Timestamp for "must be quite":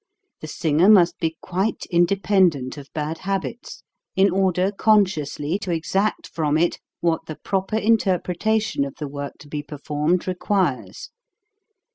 0.89-1.85